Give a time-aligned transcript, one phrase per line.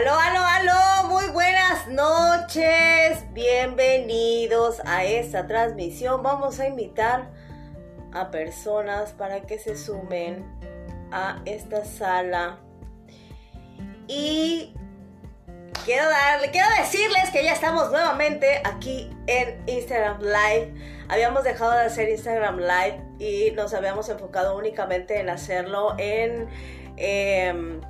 [0.00, 3.22] Aló, aló, aló, muy buenas noches.
[3.34, 6.22] Bienvenidos a esta transmisión.
[6.22, 7.28] Vamos a invitar
[8.14, 10.42] a personas para que se sumen
[11.12, 12.60] a esta sala.
[14.08, 14.72] Y
[15.84, 20.72] quiero darle, quiero decirles que ya estamos nuevamente aquí en Instagram Live.
[21.08, 26.48] Habíamos dejado de hacer Instagram Live y nos habíamos enfocado únicamente en hacerlo en
[26.96, 27.82] em,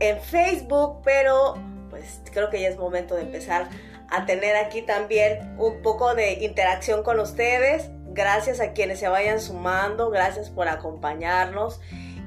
[0.00, 1.54] en Facebook, pero
[1.90, 3.68] pues creo que ya es momento de empezar
[4.10, 7.90] a tener aquí también un poco de interacción con ustedes.
[8.06, 11.80] Gracias a quienes se vayan sumando, gracias por acompañarnos.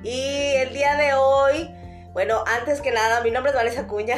[0.03, 1.69] Y el día de hoy,
[2.13, 4.17] bueno, antes que nada, mi nombre es Vanessa Cuña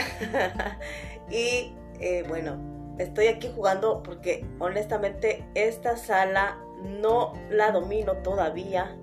[1.30, 2.58] y eh, bueno,
[3.00, 8.96] estoy aquí jugando porque honestamente esta sala no la domino todavía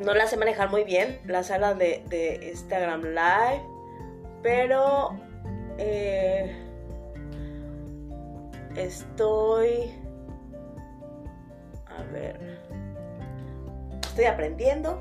[0.00, 3.62] no la sé manejar muy bien, la sala de, Instagram Live,
[4.42, 5.16] pero
[5.78, 6.56] eh,
[8.76, 9.94] estoy...
[11.86, 12.58] A ver.
[14.02, 15.00] Estoy aprendiendo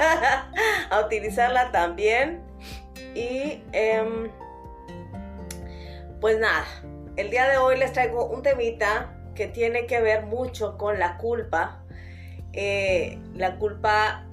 [0.90, 2.42] a utilizarla también.
[3.14, 4.30] Y em,
[6.20, 6.64] pues nada,
[7.16, 11.16] el día de hoy les traigo un temita que tiene que ver mucho con la
[11.18, 11.83] culpa
[12.54, 14.24] eh, la culpa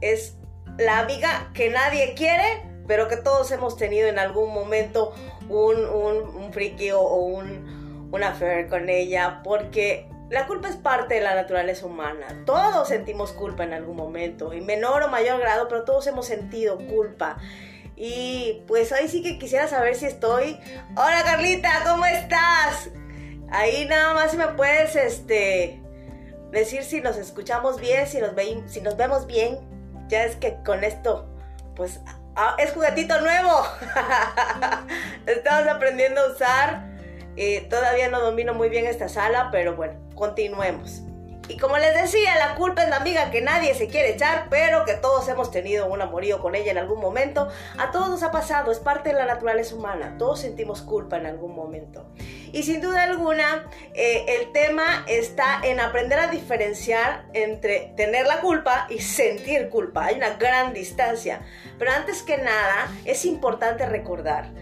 [0.00, 0.36] es
[0.78, 5.12] la amiga que nadie quiere, pero que todos hemos tenido en algún momento
[5.48, 11.20] un, un, friki o, un, un affair con ella, porque la culpa es parte de
[11.20, 12.26] la naturaleza humana.
[12.46, 16.78] Todos sentimos culpa en algún momento, en menor o mayor grado, pero todos hemos sentido
[16.78, 17.38] culpa.
[17.96, 20.58] Y pues ahí sí que quisiera saber si estoy.
[20.96, 22.90] Hola Carlita, ¿cómo estás?
[23.50, 25.82] Ahí nada más si me puedes, este,
[26.50, 28.32] decir si nos escuchamos bien, si nos,
[28.66, 29.58] si nos vemos bien.
[30.08, 31.28] Ya es que con esto,
[31.76, 32.00] pues,
[32.58, 33.50] es juguetito nuevo.
[35.26, 36.88] Estamos aprendiendo a usar.
[37.36, 41.02] Eh, todavía no domino muy bien esta sala, pero bueno, continuemos.
[41.48, 44.84] Y como les decía, la culpa es la amiga que nadie se quiere echar, pero
[44.84, 47.48] que todos hemos tenido un amorío con ella en algún momento.
[47.78, 50.16] A todos nos ha pasado, es parte de la naturaleza humana.
[50.18, 52.06] Todos sentimos culpa en algún momento.
[52.52, 58.42] Y sin duda alguna, eh, el tema está en aprender a diferenciar entre tener la
[58.42, 60.04] culpa y sentir culpa.
[60.04, 61.40] Hay una gran distancia.
[61.78, 64.52] Pero antes que nada, es importante recordar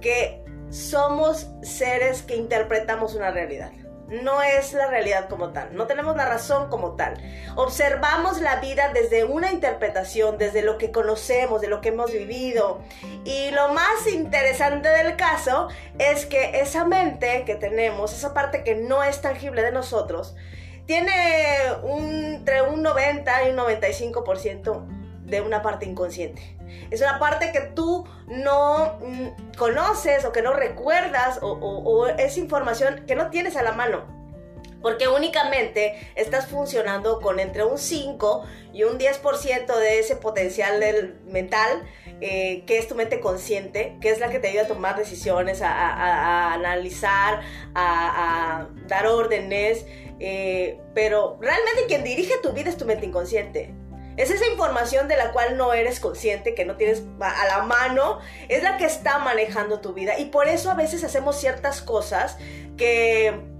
[0.00, 3.70] que somos seres que interpretamos una realidad
[4.12, 7.14] no es la realidad como tal, no tenemos la razón como tal.
[7.56, 12.82] Observamos la vida desde una interpretación, desde lo que conocemos, de lo que hemos vivido.
[13.24, 15.68] Y lo más interesante del caso
[15.98, 20.36] es que esa mente que tenemos, esa parte que no es tangible de nosotros,
[20.86, 21.12] tiene
[21.86, 24.86] entre un 90 y un 95%
[25.24, 26.56] de una parte inconsciente.
[26.90, 33.04] Es una parte que tú no mm, conoces o que no recuerdas o, es información
[33.06, 34.20] que no tienes a la mano.
[34.82, 41.20] Porque únicamente estás funcionando con entre un 5 y un 10% de ese potencial del
[41.24, 41.84] mental,
[42.20, 45.62] eh, que es tu mente consciente, que es la que te ayuda a tomar decisiones,
[45.62, 47.42] a, analizar,
[47.76, 49.86] a, dar órdenes.
[50.18, 53.72] Eh, pero realmente quien dirige tu vida es tu mente inconsciente.
[54.16, 58.20] Es esa información de la cual no eres consciente, que no tienes a la mano,
[58.48, 60.18] es la que está manejando tu vida.
[60.18, 62.36] Y por eso a veces hacemos ciertas cosas
[62.76, 63.52] que...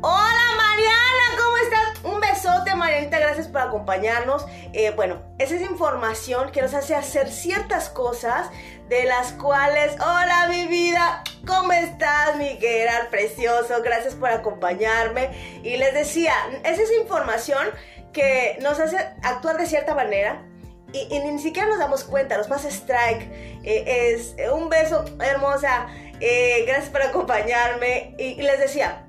[0.00, 2.04] Hola Mariana, ¿cómo estás?
[2.04, 4.46] Un besote Marianita, gracias por acompañarnos.
[4.72, 8.48] Eh, bueno, es esa información que nos hace hacer ciertas cosas
[8.88, 13.10] de las cuales, hola mi vida, ¿cómo estás mi Gerard?
[13.10, 15.60] Precioso, gracias por acompañarme.
[15.64, 16.32] Y les decía,
[16.64, 17.66] es esa información
[18.12, 20.44] que nos hace actuar de cierta manera
[20.92, 23.30] y, ni siquiera nos damos cuenta, nos pasa strike.
[23.62, 25.86] Eh, es un beso hermosa,
[26.20, 28.14] eh, gracias por acompañarme.
[28.18, 29.04] Y, les decía,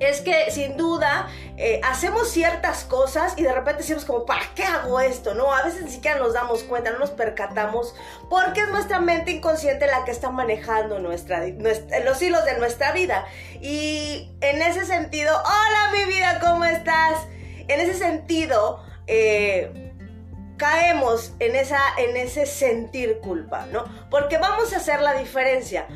[0.00, 4.64] es que sin duda eh, hacemos ciertas cosas y de repente decimos como, ¿para qué
[4.64, 5.34] hago esto?
[5.34, 7.94] No, a veces ni siquiera nos damos cuenta, no nos percatamos,
[8.28, 11.46] porque es nuestra mente inconsciente la que está manejando nuestra,
[12.04, 13.26] los hilos de nuestra vida.
[13.60, 17.28] Y en ese sentido, hola mi vida, ¿cómo estás?
[17.68, 19.92] En ese sentido, eh,
[20.56, 23.84] caemos en, esa, en ese sentir culpa, ¿no?
[24.10, 25.86] Porque vamos a hacer la diferencia.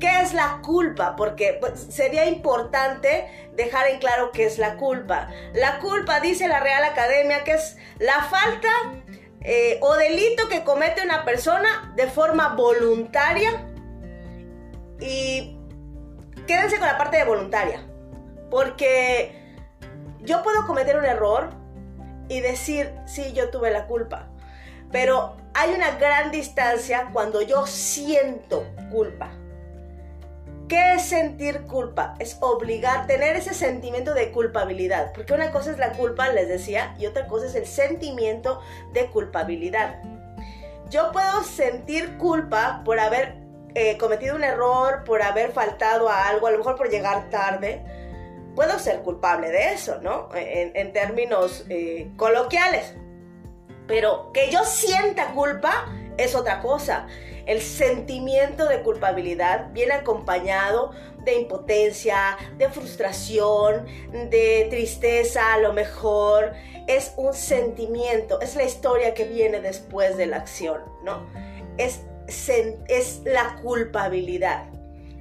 [0.00, 1.16] ¿Qué es la culpa?
[1.16, 5.28] Porque pues, sería importante dejar en claro qué es la culpa.
[5.54, 8.68] La culpa, dice la Real Academia, que es la falta
[9.40, 13.66] eh, o delito que comete una persona de forma voluntaria.
[15.00, 15.58] Y
[16.46, 17.86] quédense con la parte de voluntaria.
[18.50, 19.45] Porque
[20.26, 21.50] yo puedo cometer un error
[22.28, 24.28] y decir, sí, yo tuve la culpa.
[24.92, 29.30] Pero hay una gran distancia cuando yo siento culpa.
[30.68, 32.14] ¿Qué es sentir culpa?
[32.18, 35.12] Es obligar, tener ese sentimiento de culpabilidad.
[35.12, 38.60] Porque una cosa es la culpa, les decía, y otra cosa es el sentimiento
[38.92, 40.02] de culpabilidad.
[40.90, 43.36] Yo puedo sentir culpa por haber
[43.74, 47.84] eh, cometido un error, por haber faltado a algo, a lo mejor por llegar tarde.
[48.56, 50.30] Puedo ser culpable de eso, ¿no?
[50.34, 52.94] En, términos eh, coloquiales.
[53.86, 55.86] Pero que yo sienta culpa
[56.16, 57.06] es otra cosa.
[57.44, 60.92] El sentimiento de culpabilidad viene acompañado
[61.22, 63.86] de impotencia, de frustración,
[64.30, 66.54] de tristeza a lo mejor.
[66.86, 71.26] Es un sentimiento, es la historia que viene después de la acción, ¿no?
[71.76, 72.00] Es,
[72.88, 74.75] es la culpabilidad.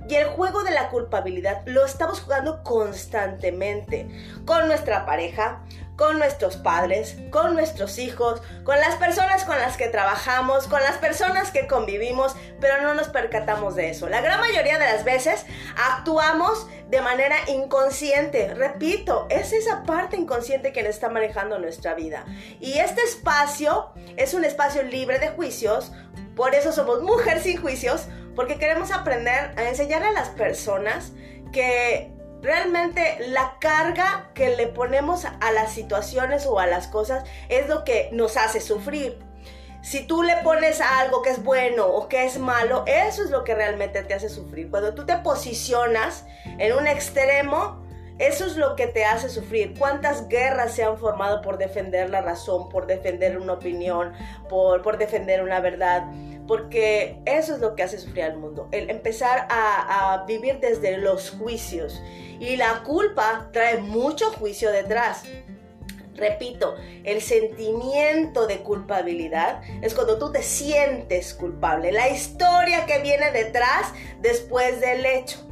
[0.08, 4.08] Y el juego de la culpabilidad lo estamos jugando constantemente
[4.46, 5.62] con nuestra pareja,
[5.96, 10.98] con nuestros padres, con nuestros hijos, con las personas con las que trabajamos, con las
[10.98, 14.10] personas que convivimos, pero no nos percatamos de eso.
[14.10, 18.54] La gran mayoría de las veces actuamos de manera inconsciente.
[18.54, 22.26] Repito, es esa parte inconsciente que está manejando nuestra vida.
[22.60, 25.92] Y este espacio es un espacio libre de juicios,
[26.36, 31.14] por eso somos mujeres sin juicios, porque queremos aprender a enseñarle a las personas
[31.52, 32.12] que
[32.42, 37.84] realmente la carga que le ponemos a las situaciones o a las cosas es lo
[37.84, 39.18] que nos hace sufrir.
[39.82, 43.44] Si tú le pones algo que es bueno o que es malo, eso es lo
[43.44, 44.70] que realmente te hace sufrir.
[44.72, 46.26] Cuando tú te posicionas
[46.58, 47.85] en un extremo,
[48.20, 49.76] eso es lo que te hace sufrir.
[49.78, 54.14] ¿Cuántas guerras se han formado por defender la razón, por defender una opinión,
[54.50, 56.06] por, por defender una verdad?
[56.48, 61.32] porque eso es lo que hace sufrir al mundo, el empezar a, vivir desde los
[61.32, 62.02] juicios.
[62.40, 65.24] Y la culpa trae mucho juicio detrás.
[66.16, 73.32] Repito, el sentimiento de culpabilidad es cuando tú te sientes culpable, la historia que viene
[73.32, 73.92] detrás
[74.22, 75.45] después del hecho.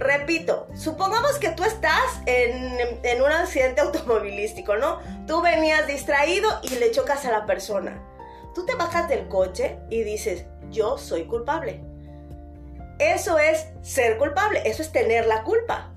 [0.00, 4.98] Repito, supongamos que tú estás en, en un accidente automovilístico, ¿no?
[5.26, 8.02] Tú venías distraído y le chocas a la persona
[8.54, 11.80] Tú te bajas del coche y dices, yo soy culpable.
[12.98, 15.90] Eso es ser culpable, eso es tener la culpa.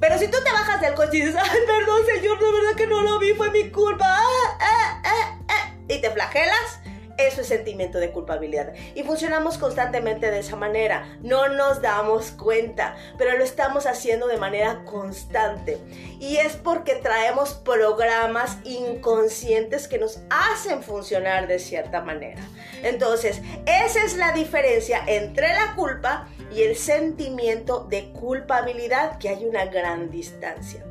[0.00, 2.86] Pero si tú te bajas del coche y dices, ay, perdón, señor, de verdad que
[2.86, 6.80] no lo vi, fue mi culpa, ah, ah, ah, y te flagelas,
[7.26, 8.72] eso es sentimiento de culpabilidad.
[8.94, 11.18] Y funcionamos constantemente de esa manera.
[11.22, 15.78] No nos damos cuenta, pero lo estamos haciendo de manera constante.
[16.20, 22.42] Y es porque traemos programas inconscientes que nos hacen funcionar de cierta manera.
[22.82, 29.44] Entonces, esa es la diferencia entre la culpa y el sentimiento de culpabilidad, que hay
[29.44, 30.84] una gran distancia.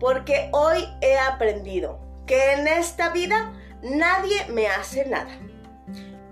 [0.00, 3.52] Porque hoy he aprendido que en esta vida
[3.82, 5.30] nadie me hace nada.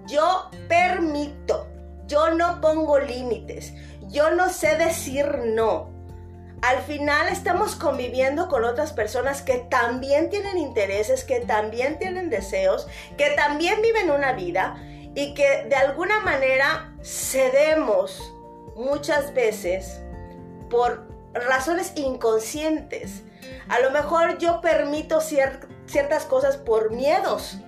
[0.06, 1.68] Yo permito,
[2.06, 3.72] yo no pongo límites,
[4.08, 5.90] yo no sé decir no.
[6.62, 12.86] Al final estamos conviviendo con otras personas que también tienen intereses, que también tienen deseos,
[13.16, 14.76] que también viven una vida
[15.14, 18.34] y que de alguna manera cedemos
[18.76, 20.02] muchas veces
[20.68, 23.22] por razones inconscientes.
[23.68, 25.20] A lo mejor yo permito
[25.90, 27.58] ciertas cosas por miedos.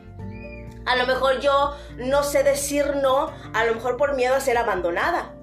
[0.85, 4.59] A lo mejor yo no sé decir no, a lo mejor por miedo a ser
[4.59, 5.35] abandonada.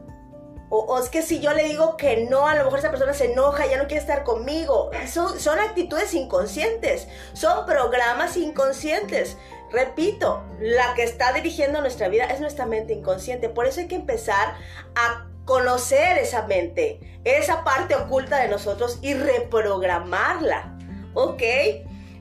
[0.72, 3.32] O, es que si yo le digo que no, a lo mejor esa persona se
[3.32, 4.92] enoja, ya no quiere estar conmigo.
[4.94, 9.36] Eso son actitudes inconscientes, son programas inconscientes.
[9.72, 13.50] Repito, la que está dirigiendo nuestra vida es nuestra mente inconsciente.
[13.50, 14.56] Por eso hay que empezar
[14.94, 20.78] a conocer esa mente, esa parte oculta de nosotros y reprogramarla.
[21.16, 21.42] ¿Ok?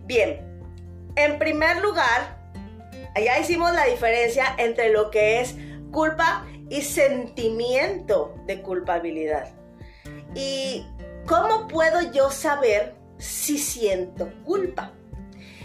[0.05, 0.48] Bien,
[1.19, 2.39] en primer lugar,
[3.15, 5.57] ya hicimos la diferencia entre lo que es
[5.91, 9.49] culpa y sentimiento de culpabilidad.
[10.35, 10.87] ¿Y
[11.27, 14.93] cómo puedo yo saber si siento culpa?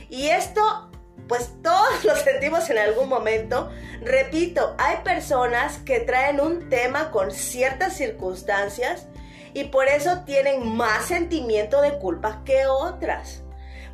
[0.09, 0.89] Y esto
[1.27, 3.69] pues todos lo sentimos en algún momento.
[4.01, 9.07] Repito, hay personas que traen un tema con ciertas circunstancias
[9.53, 13.42] y por eso tienen más sentimiento de culpa que otras.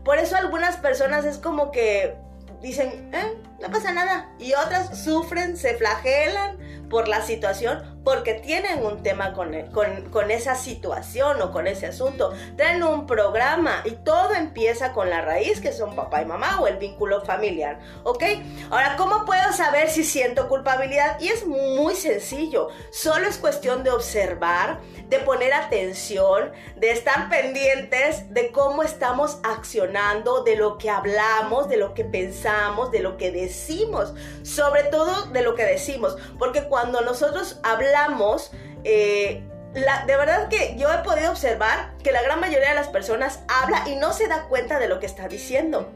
[0.03, 2.15] Por eso algunas personas es como que
[2.61, 4.29] dicen, eh, no pasa nada.
[4.39, 6.57] Y otras sufren, se flagelan
[6.89, 12.33] por la situación porque tienen un tema con, con, esa situación o con ese asunto.
[12.55, 16.67] Traen un programa y todo empieza con la raíz que son papá y mamá o
[16.67, 17.79] el vínculo familiar.
[18.03, 18.23] ¿Ok?
[18.71, 21.19] Ahora, ¿cómo puedo saber si siento culpabilidad?
[21.19, 22.69] Y es muy sencillo.
[22.91, 30.43] Solo es cuestión de observar, de poner atención, de estar pendientes de cómo estamos accionando,
[30.43, 34.13] de lo que hablamos, de lo que pensamos, de lo que decimos decimos,
[34.43, 38.51] sobre todo de lo que decimos, porque cuando nosotros hablamos,
[38.83, 43.39] eh, de verdad que yo he podido observar que la gran mayoría de las personas
[43.47, 45.91] habla y no se da cuenta de lo que está diciendo.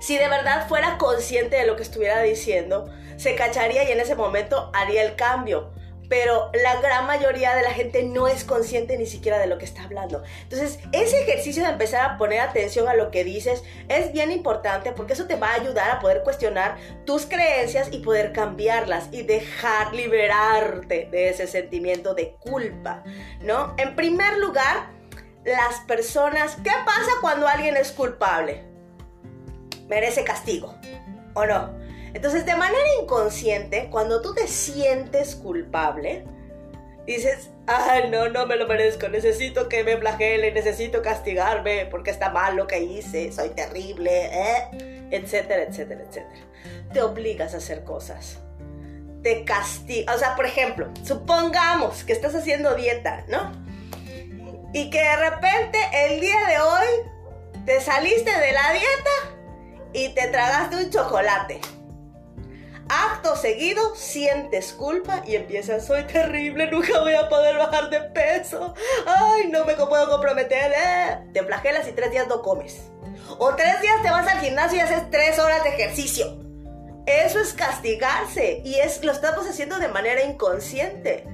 [0.00, 4.14] Si de verdad fuera consciente de lo que estuviera diciendo, se cacharía y en ese
[4.14, 5.72] momento haría el cambio
[6.08, 9.64] pero la gran mayoría de la gente no es consciente ni siquiera de lo que
[9.64, 10.22] está hablando.
[10.42, 14.92] Entonces, ese ejercicio de empezar a poner atención a lo que dices es bien importante
[14.92, 19.22] porque eso te va a ayudar a poder cuestionar tus creencias y poder cambiarlas y
[19.22, 23.02] dejar liberarte de ese sentimiento de culpa,
[23.40, 23.74] ¿no?
[23.78, 24.90] En primer lugar,
[25.44, 28.64] las personas, ¿qué pasa cuando alguien es culpable?
[29.88, 30.74] Merece castigo,
[31.34, 31.75] ¿o no?
[32.16, 36.24] Entonces, de manera inconsciente, cuando tú te sientes culpable,
[37.04, 42.30] dices, ay, no, no me lo merezco, necesito que me flagele, necesito castigarme porque está
[42.30, 45.08] mal lo que hice, soy terrible, ¿eh?
[45.10, 46.40] etcétera, etcétera, etcétera.
[46.90, 48.38] Te obligas a hacer cosas.
[49.22, 53.52] Te castigas, o sea, por ejemplo, supongamos que estás haciendo dieta, ¿no?
[54.72, 59.36] Y que de repente el día de hoy te saliste de la dieta
[59.92, 61.60] y te tragaste un chocolate.
[62.88, 68.74] Acto seguido, sientes culpa y empiezas, soy terrible, nunca voy a poder bajar de peso.
[69.06, 70.72] Ay, no me puedo comprometer.
[70.72, 71.18] Eh.
[71.32, 72.90] Te flagelas y tres días no comes.
[73.38, 76.38] O tres días te vas al gimnasio y haces tres horas de ejercicio.
[77.06, 81.24] Eso es castigarse y es, lo estamos haciendo de manera inconsciente.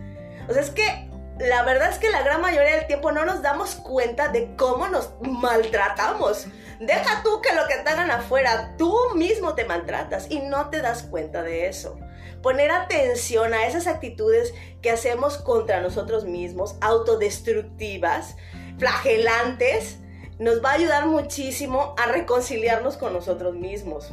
[0.49, 3.43] O sea, es que la verdad es que la gran mayoría del tiempo no nos
[3.43, 6.47] damos cuenta de cómo nos maltratamos.
[6.83, 11.05] Deja tú que lo que te afuera, tú mismo te maltratas y no te das
[11.05, 11.97] cuenta de eso.
[12.43, 18.35] Poner atención a esas actitudes que hacemos contra nosotros mismos, autodestructivas,
[18.79, 19.99] flagelantes,
[20.41, 24.13] nos va a ayudar muchísimo a reconciliarnos con nosotros mismos.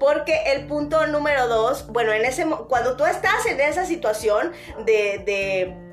[0.00, 4.52] Porque el punto número dos, bueno, en ese, cuando tú estás en esa situación
[4.86, 5.87] de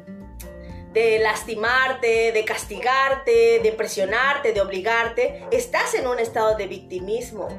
[0.96, 7.50] de lastimarte, de castigarte, de presionarte, de obligarte, estás en un estado de victimismo.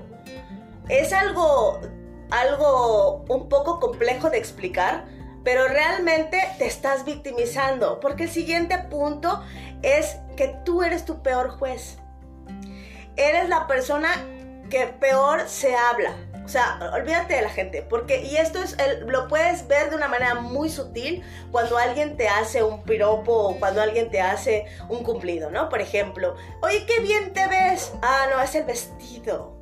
[0.89, 1.79] Es algo,
[2.31, 5.05] algo un poco complejo de explicar,
[5.45, 9.45] pero realmente te estás victimizando, porque el siguiente punto
[9.83, 11.99] es que tú eres tu peor juez.
[13.17, 14.09] Eres la persona
[14.71, 16.17] que peor se habla.
[16.47, 20.07] O sea, olvídate de la gente, porque, y esto es, lo puedes ver de una
[20.07, 25.03] manera muy sutil cuando alguien te hace un piropo o cuando alguien te hace un
[25.03, 25.69] cumplido, ¿no?
[25.69, 27.93] Por ejemplo, oye, qué bien te ves.
[28.01, 29.59] Ah, no, es el vestido.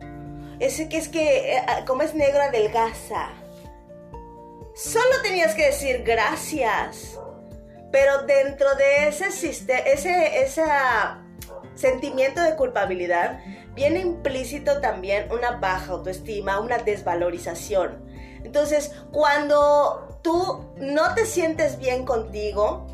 [0.60, 3.30] Ese que es que, eh, ah, como es negro, adelgaza.
[4.74, 7.18] Solo tenías que decir gracias.
[7.90, 10.64] Pero dentro de ese, ese, ese
[11.74, 13.40] sentimiento de culpabilidad,
[13.74, 18.04] viene implícito también una baja autoestima, una desvalorización.
[18.44, 22.86] Entonces, cuando tú no te sientes bien contigo,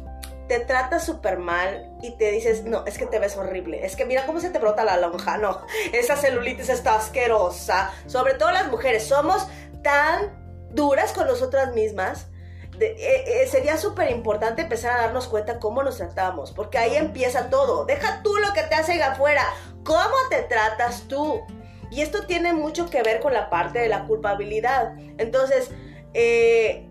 [0.49, 4.05] te tratas súper mal y te dices, no, es que te ves horrible, es que
[4.05, 5.61] mira cómo se te brota la lonja, no,
[5.93, 7.93] esa celulitis está asquerosa.
[8.07, 9.47] Sobre todo las mujeres, somos
[9.83, 12.27] tan duras con nosotras mismas
[12.81, 17.51] eh, eh, sería súper importante empezar a darnos cuenta cómo nos tratamos, porque ahí empieza
[17.51, 17.85] todo.
[17.85, 19.45] Deja tú lo que te hacen afuera,
[19.85, 21.41] cómo te tratas tú.
[21.91, 24.95] Y esto tiene mucho que ver con la parte de la culpabilidad.
[25.19, 25.71] Entonces,
[26.15, 26.89] eh,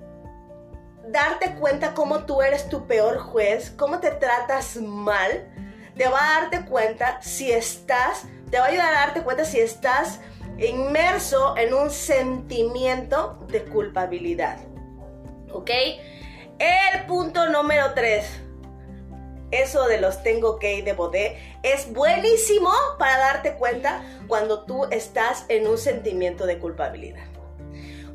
[1.08, 5.48] darte cuenta cómo tú eres tu peor juez, cómo te tratas mal,
[5.96, 9.60] te va a darte cuenta si estás, te va a ayudar a darte cuenta si
[9.60, 10.20] estás
[10.58, 14.58] inmerso en un sentimiento de culpabilidad.
[15.52, 15.70] ¿Ok?
[16.60, 18.49] El punto número 3.
[19.52, 24.86] Eso de los tengo que ir de bodé es buenísimo para darte cuenta cuando tú
[24.92, 27.26] estás en un sentimiento de culpabilidad.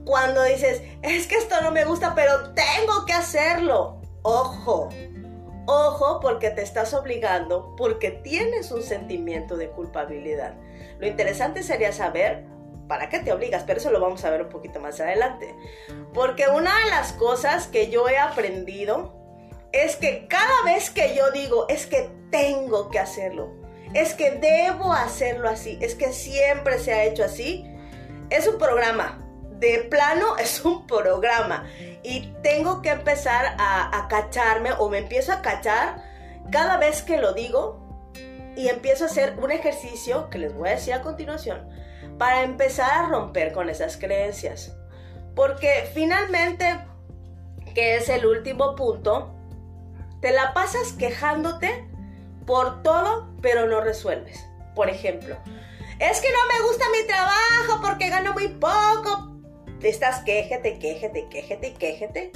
[0.04, 4.00] Cuando dices, es que esto no me gusta, pero tengo que hacerlo.
[4.22, 4.90] Ojo,
[5.66, 10.54] ojo porque te estás obligando, porque tienes un sentimiento de culpabilidad.
[10.98, 12.44] Lo interesante sería saber
[12.88, 13.64] ¿para qué te obligas?
[13.66, 15.54] Pero eso lo vamos a ver un poquito más adelante.
[16.12, 19.23] Porque una de las cosas que yo he aprendido
[19.74, 23.52] es que cada vez que yo digo, es que tengo que hacerlo,
[23.92, 27.66] es que debo hacerlo así, es que siempre se ha hecho así,
[28.30, 29.20] es un programa.
[29.58, 31.68] De plano es un programa.
[32.02, 36.02] Y tengo que empezar a, a cacharme o me empiezo a cachar
[36.50, 37.80] cada vez que lo digo
[38.56, 41.68] y empiezo a hacer un ejercicio que les voy a decir a continuación
[42.18, 44.76] para empezar a romper con esas creencias.
[45.34, 46.78] Porque finalmente,
[47.74, 49.33] que es el último punto,
[50.24, 51.86] te la pasas quejándote
[52.46, 54.42] por todo, pero no resuelves.
[54.74, 55.36] Por ejemplo,
[55.98, 59.36] es que no me gusta mi trabajo porque gano muy poco,
[59.82, 62.32] estás quejete, quejete, quejete, quejete,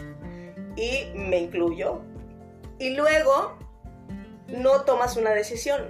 [0.77, 2.03] y me incluyo,
[2.79, 3.57] y luego
[4.49, 5.87] no tomas una decisión.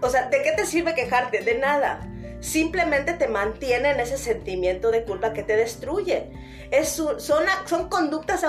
[0.00, 1.40] O sea, ¿de qué te sirve quejarte?
[1.40, 2.08] De nada.
[2.38, 6.30] Simplemente te mantiene en ese sentimiento de culpa que te destruye.
[6.70, 8.44] Es son, son conductas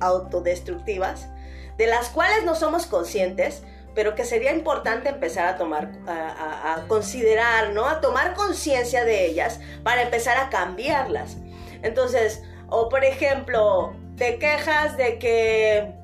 [0.00, 1.28] autodestructivas
[1.76, 3.62] de las cuales no somos conscientes,
[3.94, 7.86] pero que sería importante empezar a tomar, a, considerar, ¿no?
[7.86, 11.36] A tomar conciencia de ellas para empezar a cambiarlas.
[11.82, 15.94] Entonces, o por ejemplo, te quejas de que,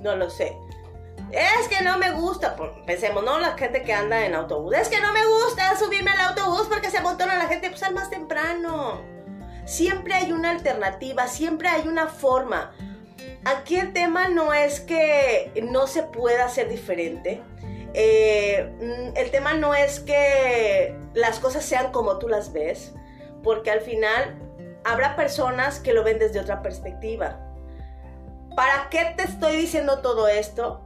[0.00, 0.56] no lo sé,
[1.32, 3.38] es que no me gusta, pensemos, ¿no?
[3.38, 6.90] La gente que anda en autobús, es que no me gusta subirme al autobús porque
[6.90, 9.00] se amontona la gente, pues al más temprano.
[9.64, 12.72] Siempre hay una alternativa, siempre hay una forma.
[13.44, 17.42] Aquí el tema no es que no se pueda hacer diferente.
[17.94, 22.92] Eh, mm, el tema no es que las cosas sean como tú las ves,
[23.42, 24.38] porque al final
[24.84, 27.40] habrá personas que lo ven desde otra perspectiva.
[28.54, 30.82] ¿Para qué te estoy diciendo todo esto?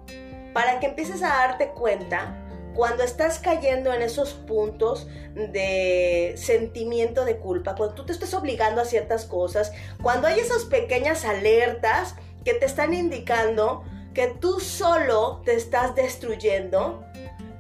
[0.53, 2.41] Para que empieces a darte cuenta
[2.75, 8.81] cuando estás cayendo en esos puntos de sentimiento de culpa, cuando tú te estás obligando
[8.81, 15.43] a ciertas cosas, cuando hay esas pequeñas alertas que te están indicando que tú solo
[15.45, 17.05] te estás destruyendo,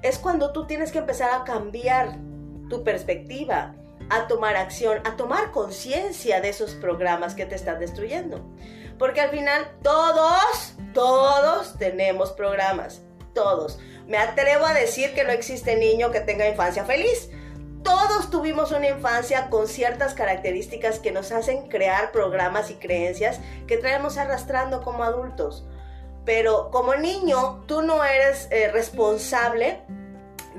[0.03, 2.17] es cuando tú tienes que empezar a cambiar
[2.69, 3.75] tu perspectiva,
[4.11, 8.45] a tomar acción, a tomar conciencia de esos programas que te están destruyendo.
[8.99, 13.03] Porque al final todos, todos tenemos programas,
[13.35, 13.79] todos.
[14.07, 17.31] Me atrevo a decir que no existe niño que tenga infancia feliz
[17.85, 23.39] todos tuvimos una infancia con ciertas características que nos hacen crear programas y creencias
[23.69, 25.65] que traemos arrastrando como adultos.
[26.25, 29.83] Pero como niño, tú no eres eh, responsable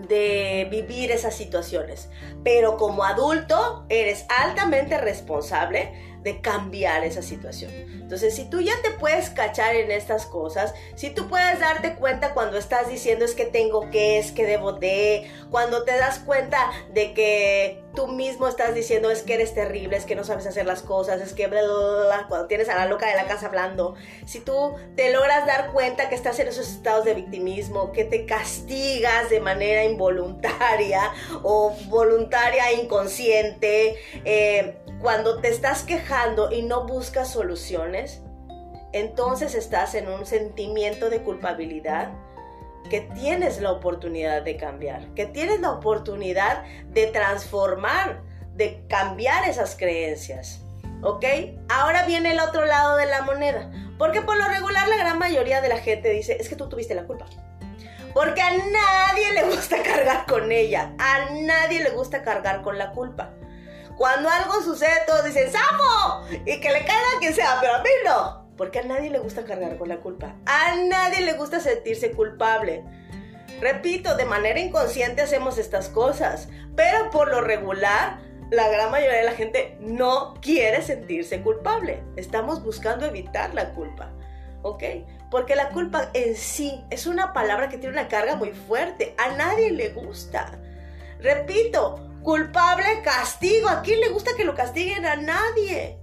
[0.08, 2.10] de vivir esas situaciones.
[2.44, 7.72] Pero como adulto, eres altamente responsable de cambiar esa situación.
[7.72, 12.34] Entonces, si tú ya te puedes cachar en estas cosas, si tú puedes darte cuenta
[12.34, 16.72] cuando estás diciendo es que tengo que, es que debo de, cuando te das cuenta
[16.96, 20.66] de que tú mismo estás diciendo es que eres terrible, es que no sabes hacer
[20.66, 23.94] las cosas, es que bla, bla, cuando tienes a la loca de la casa hablando,
[24.26, 28.26] si tú te logras dar cuenta que estás en esos estados de victimismo, que te
[28.26, 31.12] castigas de manera involuntaria
[31.44, 38.22] o voluntaria inconsciente, eh, cuando te estás quejando y no buscas soluciones,
[38.94, 42.12] entonces estás en un sentimiento de culpabilidad
[42.90, 48.22] que tienes la oportunidad de cambiar, que tienes la oportunidad de transformar,
[48.54, 50.62] de cambiar esas creencias.
[51.02, 51.26] ¿Ok?
[51.70, 53.70] Ahora viene el otro lado de la moneda.
[53.98, 56.96] Porque por lo regular la gran mayoría de la gente dice, es que tú tuviste
[56.96, 57.26] la culpa.
[58.14, 60.94] Porque a nadie le gusta cargar con ella.
[60.98, 63.34] A nadie le gusta cargar con la culpa.
[63.98, 66.26] Cuando algo sucede, todos dicen ¡Sapo!
[66.46, 68.46] Y que le caiga a quien sea, pero a mí no.
[68.58, 70.36] Porque a nadie le gusta cargar con la culpa.
[70.46, 72.84] A nadie le gusta sentirse culpable.
[73.60, 78.20] Repito, de manera inconsciente hacemos estas cosas, pero por lo regular,
[78.52, 82.04] la gran mayoría de la gente no quiere sentirse culpable.
[82.16, 84.12] Estamos buscando evitar la culpa.
[84.62, 84.84] ¿Ok?
[85.32, 89.16] Porque la culpa en sí es una palabra que tiene una carga muy fuerte.
[89.18, 90.60] A nadie le gusta.
[91.20, 93.70] Repito, culpable, castigo.
[93.70, 95.06] ¿A quién le gusta que lo castiguen?
[95.06, 96.00] A nadie.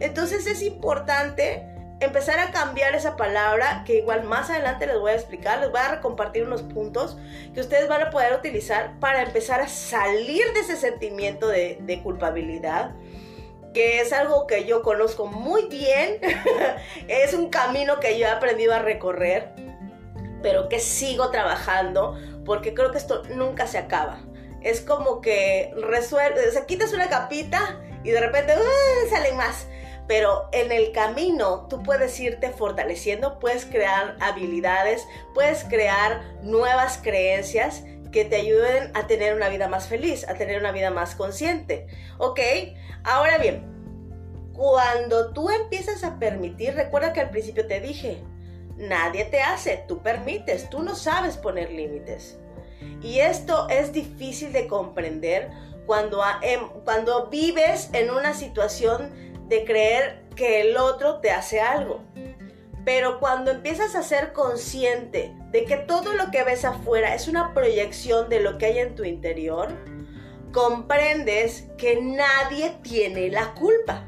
[0.00, 1.64] Entonces es importante
[2.00, 5.80] empezar a cambiar esa palabra que igual más adelante les voy a explicar, les voy
[5.80, 7.16] a compartir unos puntos
[7.54, 12.02] que ustedes van a poder utilizar para empezar a salir de ese sentimiento de, de
[12.02, 12.94] culpabilidad
[13.72, 16.18] que es algo que yo conozco muy bien,
[17.08, 19.52] es un camino que yo he aprendido a recorrer,
[20.42, 24.20] pero que sigo trabajando porque creo que esto nunca se acaba
[24.66, 29.10] es como que resuelve, o sea, quitas una capita y de repente ¡uh!
[29.10, 29.68] salen más.
[30.08, 37.84] Pero en el camino tú puedes irte fortaleciendo, puedes crear habilidades, puedes crear nuevas creencias
[38.10, 41.86] que te ayuden a tener una vida más feliz, a tener una vida más consciente.
[42.18, 42.40] ¿Ok?
[43.04, 43.64] Ahora bien,
[44.52, 48.20] cuando tú empiezas a permitir, recuerda que al principio te dije,
[48.76, 52.40] nadie te hace, tú permites, tú no sabes poner límites.
[53.02, 55.50] Y esto es difícil de comprender
[55.86, 59.12] cuando, em, cuando vives en una situación
[59.48, 62.02] de creer que el otro te hace algo.
[62.84, 67.52] Pero cuando empiezas a ser consciente de que todo lo que ves afuera es una
[67.52, 69.68] proyección de lo que hay en tu interior,
[70.52, 74.04] comprendes que nadie tiene la culpa.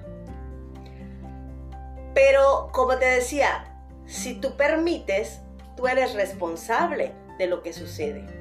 [2.14, 3.64] Pero como te decía,
[4.07, 5.40] si tú permites,
[5.76, 8.38] tú eres responsable de lo que sucede.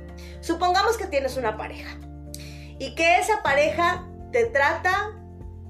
[0.48, 1.98] Supongamos que tienes una pareja
[2.80, 5.12] y que esa pareja te trata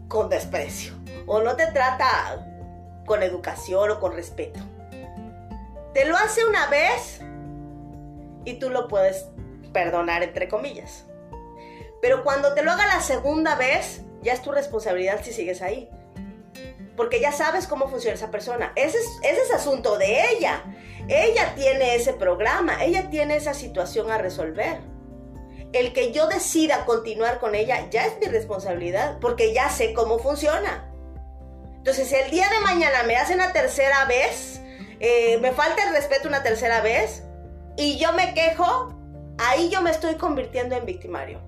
[0.08, 0.94] con desprecio
[1.26, 2.46] o no te trata
[3.08, 4.60] con educación o con respeto.
[5.96, 7.22] Te lo hace una vez
[8.46, 9.26] y tú lo puedes
[9.74, 11.06] perdonar entre comillas.
[12.00, 15.90] Pero cuando te lo haga la segunda vez, ya es tu responsabilidad si sigues ahí.
[16.96, 18.74] Porque ya sabes cómo funciona esa persona.
[18.76, 20.62] Ese es, asunto de ella.
[21.08, 24.80] Ella tiene ese programa, ella tiene esa situación a resolver.
[25.74, 30.20] El que yo decida continuar con ella ya es mi responsabilidad, porque ya sé cómo
[30.20, 30.92] funciona.
[31.78, 34.62] Entonces, si el día de mañana me hace una tercera vez,
[35.00, 37.24] eh, me falta el respeto una tercera vez,
[37.78, 38.94] y yo me quejo,
[39.38, 41.42] ahí yo me estoy convirtiendo en victimario.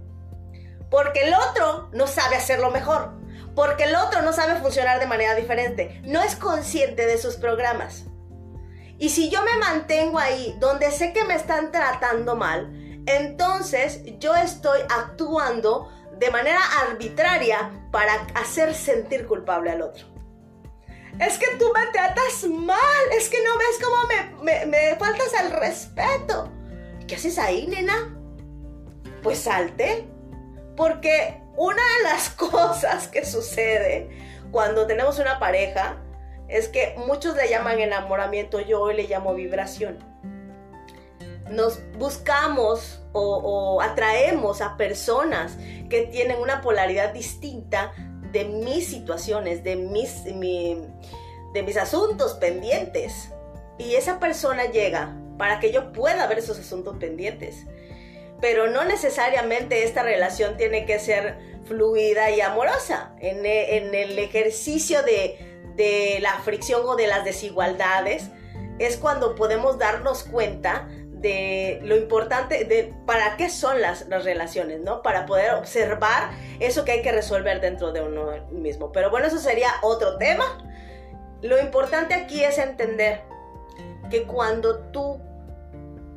[0.89, 3.11] Porque el otro no sabe hacerlo mejor.
[3.55, 6.01] Porque el otro no sabe funcionar de manera diferente.
[6.03, 8.05] No es consciente de sus programas.
[8.99, 12.69] Y si yo me mantengo ahí, donde sé que me están tratando mal,
[13.05, 20.05] entonces yo estoy actuando de manera arbitraria para hacer sentir culpable al otro.
[21.17, 25.51] Es que tú me tratas mal, es que no ves cómo me, me, faltas al
[25.51, 26.51] respeto.
[27.07, 28.15] ¿Qué haces ahí, nena?
[29.23, 30.07] Pues salte.
[30.75, 34.09] Porque una de las cosas que sucede
[34.51, 35.97] cuando tenemos una pareja
[36.49, 39.99] es que muchos le llaman enamoramiento, yo hoy le llamo vibración.
[41.49, 45.57] Nos buscamos o, atraemos a personas
[45.89, 47.93] que tienen una polaridad distinta
[48.31, 53.31] de mis situaciones, de mis, de mis asuntos pendientes.
[53.77, 57.65] Y esa persona llega para que yo pueda ver esos asuntos pendientes.
[58.41, 63.15] Pero no necesariamente esta relación tiene que ser fluida y amorosa.
[63.19, 65.48] En, en el ejercicio de,
[65.79, 68.29] de la fricción o de las desigualdades,
[68.79, 74.81] es cuando podemos darnos cuenta de lo importante, de para qué son las, las, relaciones,
[74.81, 75.01] ¿no?
[75.01, 78.91] Para poder observar eso que hay que resolver dentro de uno mismo.
[78.91, 80.65] Pero bueno, eso sería otro tema.
[81.41, 83.21] Lo importante aquí es entender
[84.09, 85.21] que cuando tú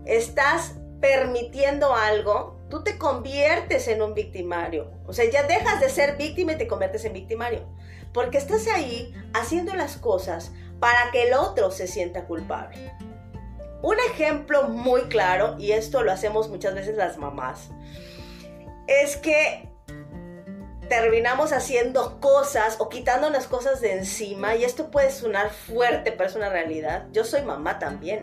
[0.04, 4.90] estás permitiendo algo, tú te conviertes en un victimario.
[5.06, 7.68] O sea, ya dejas de ser víctima y te conviertes en victimario.
[8.12, 12.92] Porque estás ahí haciendo las cosas para que el otro se sienta culpable.
[13.82, 17.70] Un ejemplo muy claro, y esto lo hacemos muchas veces las mamás,
[18.86, 19.68] es que
[20.88, 26.36] terminamos haciendo cosas o quitándonos cosas de encima, y esto puede sonar fuerte, pero es
[26.36, 27.06] una realidad.
[27.12, 28.22] Yo soy mamá también.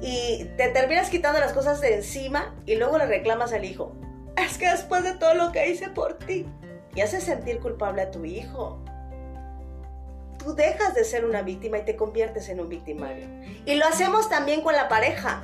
[0.00, 3.92] Y te terminas quitando las cosas de encima y luego le reclamas al hijo.
[4.36, 6.46] Es que después de todo lo que hice por ti,
[6.94, 8.82] y haces sentir culpable a tu hijo.
[10.38, 13.26] Tú dejas de ser una víctima y te conviertes en un victimario.
[13.64, 15.42] Y lo hacemos también con la pareja.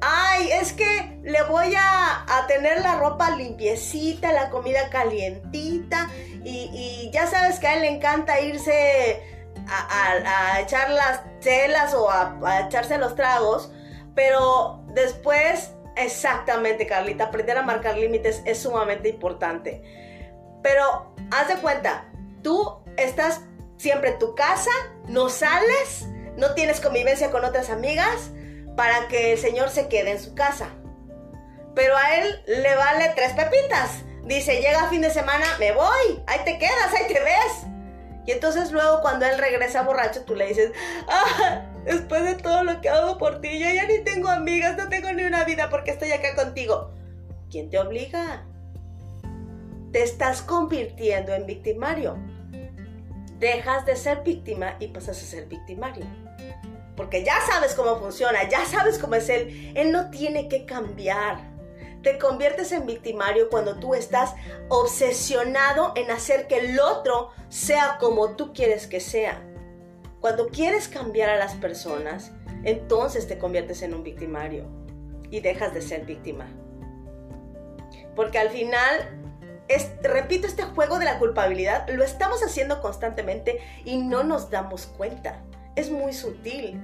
[0.00, 6.10] Ay, es que le voy a, tener la ropa limpiecita, la comida calientita
[6.44, 9.22] y, ya sabes que a él le encanta irse
[9.68, 13.70] a, echar las chelas o a, a echarse los tragos,
[14.16, 19.82] pero después, exactamente Carlita, aprender a marcar límites es sumamente importante.
[20.64, 22.08] Pero haz de cuenta,
[22.42, 23.42] tú estás
[23.82, 24.70] siempre tu casa,
[25.08, 28.30] no sales, no tienes convivencia con otras amigas
[28.76, 30.68] para que el Señor se quede en su casa.
[31.74, 34.04] Pero a él le vale tres pepitas.
[34.24, 37.66] Dice, llega fin de semana, me voy, ahí te quedas, ahí te ves.
[38.24, 40.70] Y entonces luego cuando él regresa borracho, tú le dices,
[41.08, 44.88] ah, después de todo lo que hago por ti, yo ya ni tengo amigas, no
[44.88, 46.92] tengo ni una vida porque estoy acá contigo.
[47.50, 48.46] ¿Quién te obliga?
[49.92, 52.16] te estás convirtiendo en victimario.
[53.42, 56.06] Dejas de ser víctima y pasas a ser victimario.
[56.96, 59.72] Porque ya sabes cómo funciona, ya sabes cómo es él.
[59.74, 61.38] Él no tiene que cambiar.
[62.04, 64.36] Te conviertes en victimario cuando tú estás
[64.68, 69.42] obsesionado en hacer que el otro sea como tú quieres que sea.
[70.20, 72.30] Cuando quieres cambiar a las personas,
[72.62, 74.66] entonces te conviertes en un victimario
[75.32, 76.46] y dejas de ser víctima.
[78.14, 79.21] Porque al final
[80.02, 85.40] repito, este juego de la culpabilidad lo estamos haciendo constantemente y no nos damos cuenta.
[85.76, 86.80] Es muy sutil.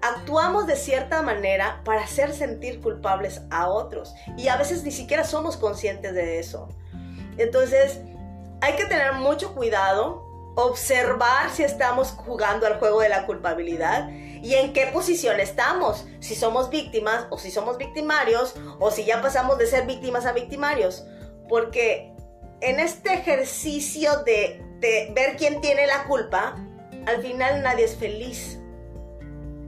[0.00, 5.24] Actuamos de cierta manera para hacer sentir culpables a otros y a veces ni siquiera
[5.24, 6.68] somos conscientes de eso.
[7.36, 8.00] Entonces,
[8.60, 14.54] hay que tener mucho cuidado, observar si estamos jugando al juego de la culpabilidad y
[14.54, 19.58] en qué posición estamos, si somos víctimas o si somos victimarios o si ya pasamos
[19.58, 21.04] de ser víctimas a victimarios
[21.48, 22.12] porque
[22.60, 26.56] en este ejercicio de, ver quién tiene la culpa,
[27.06, 28.58] al final nadie es feliz.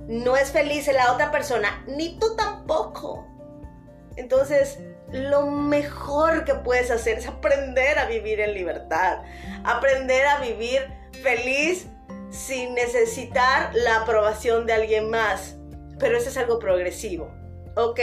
[0.06, 3.26] No es feliz la otra persona, ni tú tampoco.
[4.16, 4.78] Entonces,
[5.12, 9.22] lo mejor que puedes hacer es aprender a vivir en libertad,
[9.64, 10.82] aprender a vivir
[11.22, 11.86] feliz
[12.30, 15.56] sin necesitar la aprobación de alguien más.
[15.98, 17.32] Pero eso es algo progresivo.
[17.76, 18.00] Ok.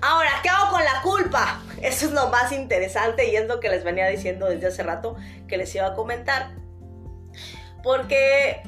[0.00, 1.62] Ahora, ¿qué hago con la culpa?
[1.82, 5.16] Eso es lo más interesante y es lo que les venía diciendo desde hace rato
[5.48, 6.50] que les iba a comentar.
[7.82, 8.62] Porque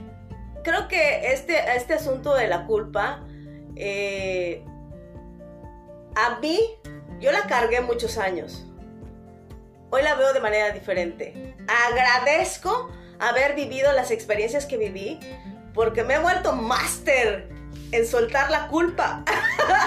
[0.62, 3.24] creo que este, este asunto de la culpa,
[3.76, 4.64] eh,
[6.14, 6.58] a mí,
[7.20, 8.66] yo la cargué muchos años.
[9.90, 11.54] Hoy la veo de manera diferente.
[11.88, 15.20] Agradezco haber vivido las experiencias que viví
[15.74, 17.48] porque me he vuelto máster
[17.92, 19.22] en soltar la culpa.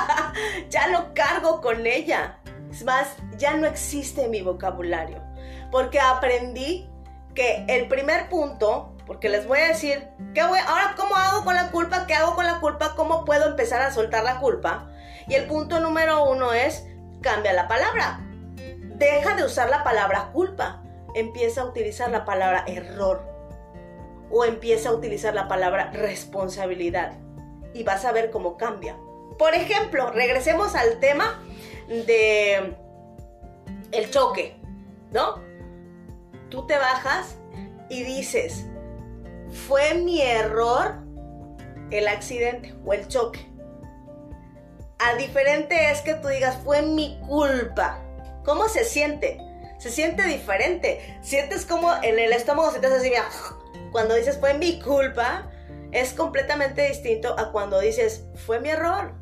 [0.69, 2.37] ya no cargo con ella.
[2.71, 5.21] Es más, ya no existe mi vocabulario.
[5.71, 6.89] Porque aprendí
[7.33, 11.55] que el primer punto, porque les voy a decir, ¿qué voy, ahora cómo hago con
[11.55, 12.05] la culpa?
[12.07, 12.95] ¿Qué hago con la culpa?
[12.95, 14.87] ¿Cómo puedo empezar a soltar la culpa?
[15.27, 16.85] Y el punto número uno es,
[17.21, 18.19] cambia la palabra.
[18.55, 20.83] Deja de usar la palabra culpa.
[21.15, 23.25] Empieza a utilizar la palabra error.
[24.31, 27.13] O empieza a utilizar la palabra responsabilidad.
[27.75, 28.97] Y vas a ver cómo cambia.
[29.37, 31.39] Por ejemplo, regresemos al tema
[31.87, 32.75] de
[33.91, 34.55] el choque,
[35.11, 35.43] ¿no?
[36.49, 37.37] Tú te bajas
[37.89, 38.65] y dices,
[39.67, 41.03] fue mi error
[41.91, 43.45] el accidente o el choque.
[44.97, 48.01] A diferente es que tú digas, fue mi culpa.
[48.43, 49.37] ¿Cómo se siente?
[49.77, 51.19] Se siente diferente.
[51.21, 53.25] Sientes como en el estómago se así, mira,
[53.91, 55.51] cuando dices fue mi culpa,
[55.95, 59.13] es completamente distinto a cuando dices fue mi error.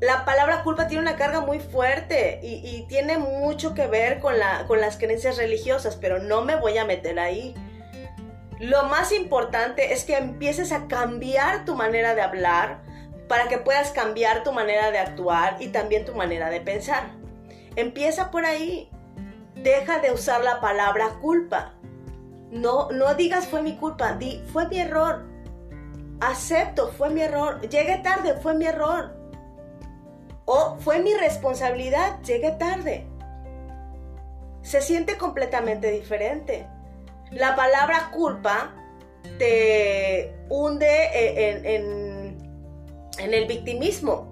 [0.00, 4.34] La palabra culpa tiene una carga muy fuerte y, tiene mucho que ver con,
[4.66, 7.54] con las creencias religiosas, pero no me voy a meter ahí.
[8.58, 12.80] Lo más importante es que empieces a cambiar tu manera de hablar,
[13.30, 17.10] para que puedas cambiar tu manera de actuar y también tu manera de pensar.
[17.76, 18.90] Empieza por ahí.
[19.54, 21.74] Deja de usar la palabra culpa.
[22.50, 25.24] No, no digas fue mi culpa, di fue mi error.
[26.20, 27.60] Acepto, fue mi error.
[27.62, 29.16] Llegué tarde, fue mi error.
[30.44, 33.06] O fue mi responsabilidad, llegué tarde.
[34.62, 36.66] Se siente completamente diferente.
[37.30, 38.74] La palabra culpa
[39.38, 42.20] te hunde en, en
[43.20, 44.28] en el victimismo.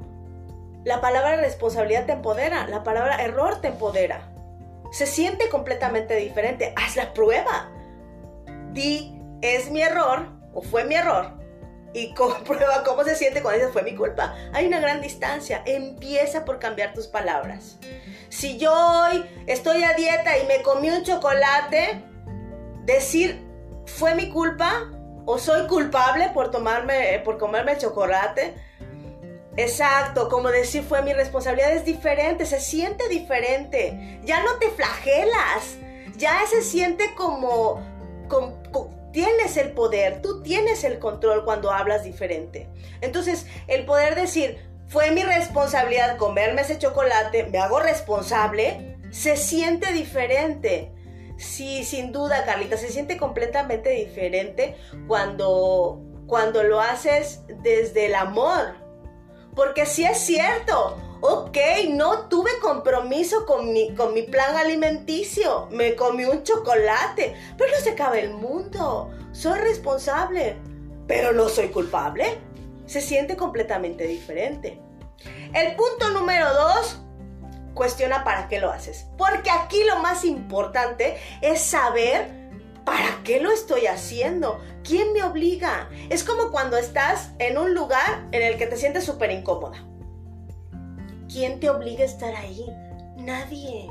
[0.85, 4.33] La palabra responsabilidad te empodera, la palabra error te empodera.
[4.90, 6.72] Se siente completamente diferente.
[6.76, 7.70] Haz la prueba.
[8.72, 11.37] Di, es mi error o fue mi error.
[11.94, 14.35] Y comprueba cómo se siente cuando dices fue mi culpa.
[14.52, 15.62] Hay una gran distancia.
[15.66, 17.78] Empieza por cambiar tus palabras.
[18.28, 22.02] Si yo hoy estoy a dieta y me comí un chocolate,
[22.85, 23.46] decir
[23.87, 24.90] fue mi culpa
[25.24, 28.54] o soy culpable por tomarme por comerme el chocolate
[29.59, 34.20] Exacto, como decir fue mi responsabilidad es diferente, se siente diferente.
[34.22, 35.78] Ya no te flagelas,
[36.16, 37.83] ya se siente como,
[39.12, 42.69] tienes el poder, tú tienes el control cuando hablas diferente.
[43.01, 49.93] Entonces, el poder decir fue mi responsabilidad comerme ese chocolate, me hago responsable, se siente
[49.93, 50.93] diferente.
[51.37, 58.88] Sí, sin duda, Carlita, se siente completamente diferente cuando, cuando lo haces desde el amor
[59.59, 61.57] porque si es cierto, ok,
[61.90, 67.78] no tuve compromiso con mi, con mi plan alimenticio, me comí un chocolate, pero no
[67.78, 70.57] se acaba el mundo, soy responsable,
[71.07, 72.38] pero no soy culpable.
[72.87, 74.81] Se siente completamente diferente.
[75.52, 77.00] El punto número dos,
[77.74, 79.07] cuestiona para qué lo haces.
[79.16, 82.38] Porque aquí lo más importante es saber
[82.85, 84.61] ¿para qué lo estoy haciendo?
[84.83, 85.90] ¿Quién me obliga?
[86.09, 89.85] Es como cuando estás en un lugar en el que te sientes súper incómoda.
[91.31, 92.67] ¿Quién te obliga a estar ahí?
[93.17, 93.91] Nadie.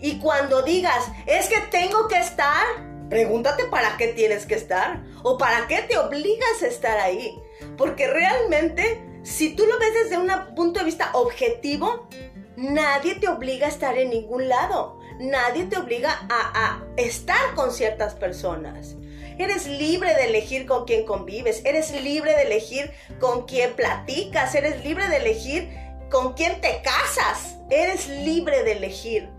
[0.00, 2.64] Y cuando digas, es que tengo que estar,
[3.08, 7.40] pregúntate para qué tienes que estar o para qué te obligas a estar ahí.
[7.76, 12.08] Porque realmente, si tú lo ves desde un punto de vista objetivo,
[12.56, 18.14] nadie te obliga a estar en ningún lado nadie te obliga a, estar con ciertas
[18.14, 18.96] personas.
[19.38, 24.84] Eres libre de elegir con quién convives, eres libre de elegir con quién platicas, eres
[24.84, 25.68] libre de elegir
[26.10, 29.30] con quién te casas, eres libre de elegir.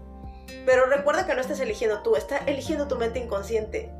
[0.66, 3.92] Pero recuerda que no estás eligiendo tú, está eligiendo tu mente inconsciente.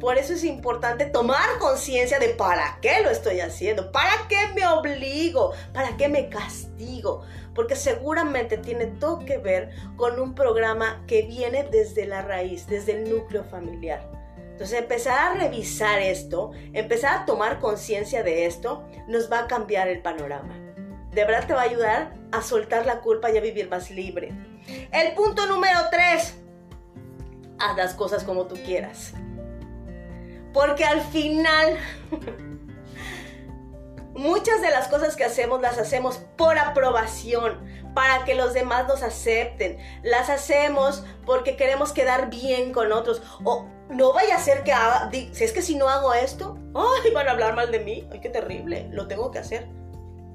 [0.00, 4.66] Por eso es importante tomar conciencia de para qué lo estoy haciendo, para qué me
[4.66, 7.22] obligo, para qué me castigo,
[7.54, 12.92] porque seguramente tiene todo que ver con un programa que viene desde la raíz, desde
[12.92, 14.06] el núcleo familiar.
[14.36, 19.88] Entonces empezar a revisar esto, empezar a tomar conciencia de esto, nos va a cambiar
[19.88, 20.65] el panorama.
[21.16, 24.34] De verdad te va a ayudar a soltar la culpa y a vivir más libre.
[24.92, 26.34] El punto número tres,
[27.58, 29.14] haz las cosas como tú quieras.
[30.52, 31.78] Porque al final,
[34.14, 39.02] muchas de las cosas que hacemos las hacemos por aprobación, para que los demás nos
[39.02, 39.78] acepten.
[40.02, 43.22] Las hacemos porque queremos quedar bien con otros.
[43.42, 47.10] O no vaya a ser que haga, si es que si no hago esto, ay,
[47.12, 48.06] van a hablar mal de mí.
[48.12, 49.66] Ay, qué terrible, lo tengo que hacer.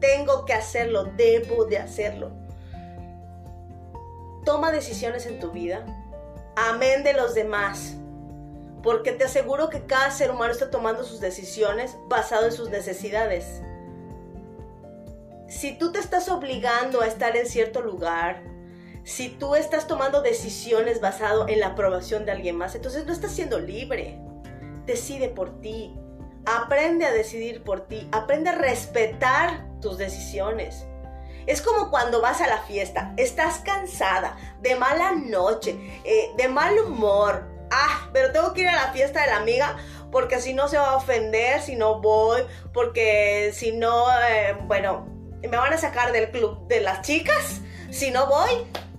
[0.01, 2.31] Tengo que hacerlo, debo de hacerlo.
[4.43, 5.85] Toma decisiones en tu vida.
[6.57, 7.95] Amén de los demás.
[8.83, 13.61] Porque te aseguro que cada ser humano está tomando sus decisiones basado en sus necesidades.
[15.47, 18.41] Si tú te estás obligando a estar en cierto lugar,
[19.03, 23.31] si tú estás tomando decisiones basado en la aprobación de alguien más, entonces no estás
[23.31, 24.19] siendo libre.
[24.85, 25.95] Decide por ti.
[26.45, 28.08] Aprende a decidir por ti.
[28.12, 30.86] Aprende a respetar tus decisiones.
[31.47, 36.77] Es como cuando vas a la fiesta, estás cansada, de mala noche, eh, de mal
[36.80, 37.47] humor.
[37.71, 39.77] Ah, pero tengo que ir a la fiesta de la amiga
[40.12, 45.08] porque si no se va a ofender, si no voy, porque si no, eh, bueno,
[45.41, 48.51] me van a sacar del club de las chicas, si no voy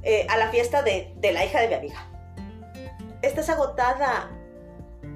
[0.02, 2.08] eh, a la fiesta de, de la hija de mi amiga.
[3.20, 4.30] Estás agotada.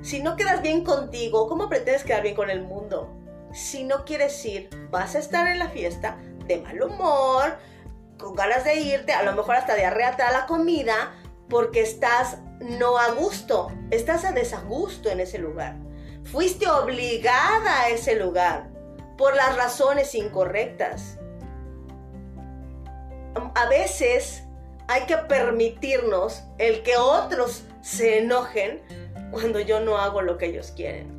[0.06, 3.12] Si no quedas bien contigo, ¿cómo pretendes quedar bien con el mundo?
[3.52, 6.16] Si no quieres ir, vas a estar en la fiesta
[6.46, 7.56] de mal humor,
[8.16, 11.12] con ganas de irte, a lo mejor hasta diarrea te la comida,
[11.48, 15.74] porque estás no a gusto, estás a desagusto en ese lugar.
[16.22, 18.68] Fuiste obligada a ese lugar
[19.18, 21.18] por las razones incorrectas.
[23.56, 24.44] A veces
[24.86, 30.72] hay que permitirnos el que otros se enojen cuando yo no hago lo que ellos
[30.74, 31.16] quieren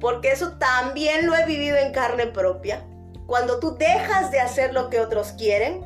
[0.00, 2.84] porque eso también lo he vivido en carne propia.
[3.26, 5.82] Cuando tú dejas de hacer lo que otros quieren,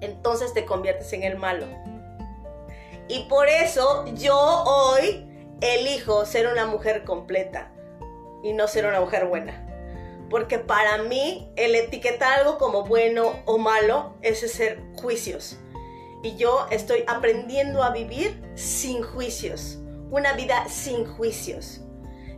[0.00, 1.66] entonces te conviertes en el malo.
[3.08, 5.26] Y por eso yo hoy
[5.60, 7.70] elijo ser una mujer completa
[8.42, 9.66] y no ser una mujer buena.
[10.30, 15.58] Porque para mí el etiquetar algo como bueno o malo es ser juicios.
[16.22, 19.79] Y yo estoy aprendiendo a vivir sin juicios.
[20.10, 21.82] Una vida sin juicios.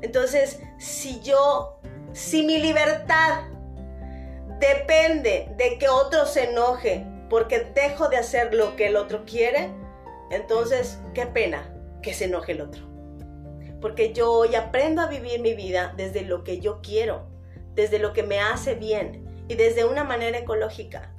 [0.03, 1.81] Entonces, si yo,
[2.13, 3.45] si mi libertad
[4.59, 9.71] depende de que otro se enoje porque dejo de hacer lo que el otro quiere,
[10.31, 12.83] entonces qué pena que se enoje el otro.
[13.81, 17.27] Porque yo hoy aprendo a vivir mi vida desde lo que yo quiero,
[17.75, 21.15] desde lo que me hace bien y desde una manera ecológica.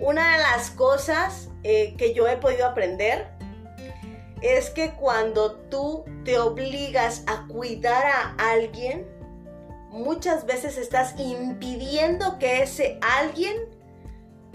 [0.00, 3.26] Una de las cosas eh, que yo he podido aprender
[4.42, 9.06] es que cuando tú te obligas a cuidar a alguien,
[9.90, 13.56] muchas veces estás impidiendo que ese alguien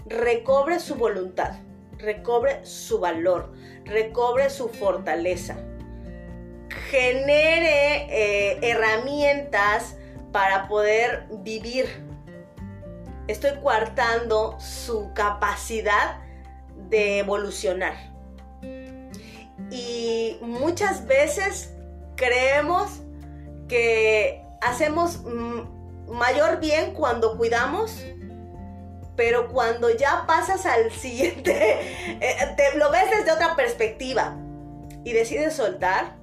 [0.06, 1.58] recobre su voluntad,
[1.96, 3.52] recobre su valor,
[3.84, 5.56] recobre su fortaleza,
[6.90, 9.96] genere eh, herramientas
[10.32, 11.86] para poder vivir.
[13.26, 16.20] Estoy coartando su capacidad
[16.88, 18.17] de evolucionar.
[19.70, 21.70] Y muchas veces
[22.16, 23.00] creemos
[23.68, 25.20] que hacemos
[26.08, 28.02] mayor bien cuando cuidamos,
[29.16, 31.80] pero cuando ya pasas al siguiente,
[32.20, 34.36] eh, te, lo ves desde otra perspectiva
[35.04, 36.16] y decides soltar,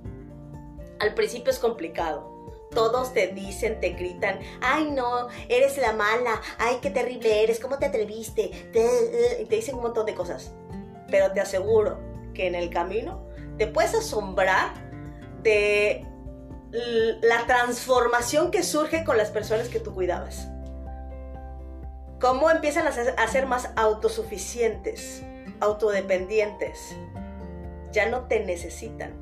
[1.00, 2.34] al principio es complicado.
[2.72, 7.78] Todos te dicen, te gritan, ay no, eres la mala, ay qué terrible eres, ¿cómo
[7.78, 8.50] te atreviste?
[8.74, 10.52] Te, y te dicen un montón de cosas.
[11.10, 12.00] Pero te aseguro
[12.34, 13.25] que en el camino
[13.58, 14.74] te puedes asombrar
[15.44, 16.06] de
[17.22, 20.48] la transformación que surge con las personas que tú cuidabas.
[22.20, 25.24] Cómo empiezan a ser más autosuficientes,
[25.60, 26.96] autodependientes.
[27.92, 29.14] Ya no te necesitan.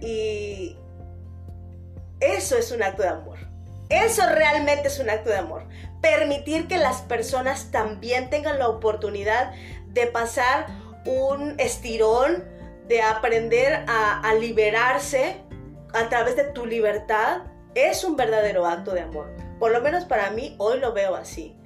[0.00, 0.76] Y
[2.20, 3.38] eso es un acto de amor.
[3.88, 5.64] Eso realmente es un acto de amor.
[6.00, 9.52] Permitir que las personas también tengan la oportunidad
[9.88, 10.66] de pasar
[11.06, 12.44] un estirón
[12.88, 15.42] de aprender a, liberarse
[15.92, 17.42] a través de tu libertad
[17.74, 19.34] es un verdadero acto de amor.
[19.58, 21.56] Por lo menos para mí hoy lo veo así.